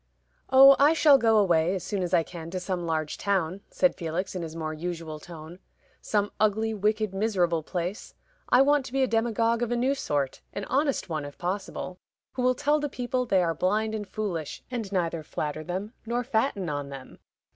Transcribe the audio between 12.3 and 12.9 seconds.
who will tell the